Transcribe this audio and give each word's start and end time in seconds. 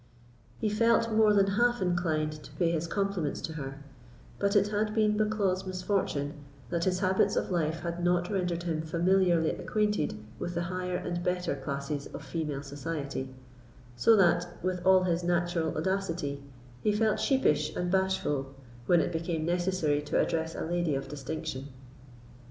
He 0.59 0.67
felt 0.67 1.11
more 1.11 1.31
than 1.31 1.45
half 1.45 1.79
inclined 1.79 2.31
to 2.31 2.51
pay 2.53 2.71
his 2.71 2.87
compliments 2.87 3.39
to 3.41 3.53
her; 3.53 3.83
but 4.39 4.55
it 4.55 4.69
had 4.69 4.95
been 4.95 5.15
Bucklaw's 5.15 5.63
misfortune, 5.63 6.33
that 6.71 6.85
his 6.85 7.01
habits 7.01 7.35
of 7.35 7.51
life 7.51 7.81
had 7.81 8.03
not 8.03 8.31
rendered 8.31 8.63
him 8.63 8.81
familiarly 8.81 9.51
acquainted 9.51 10.17
with 10.39 10.55
the 10.55 10.63
higher 10.63 10.95
and 10.95 11.21
better 11.21 11.55
classes 11.55 12.07
of 12.15 12.23
female 12.23 12.63
society, 12.63 13.29
so 13.95 14.15
that, 14.15 14.47
with 14.63 14.83
all 14.87 15.03
his 15.03 15.23
natural 15.23 15.77
audacity, 15.77 16.41
he 16.81 16.91
felt 16.91 17.19
sheepish 17.19 17.75
and 17.75 17.91
bashful 17.91 18.55
when 18.87 19.01
it 19.01 19.11
became 19.11 19.45
necessary 19.45 20.01
to 20.01 20.19
address 20.19 20.55
a 20.55 20.61
lady 20.65 20.95
of 20.95 21.07
distinction. 21.09 21.67